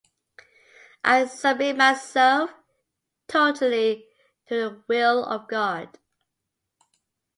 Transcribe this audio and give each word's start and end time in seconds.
I 1.03 1.27
submit 1.27 1.77
myself 1.77 2.51
totally 3.27 4.07
to 4.47 4.55
the 4.55 4.83
will 4.87 5.23
of 5.23 5.47
God. 5.47 5.99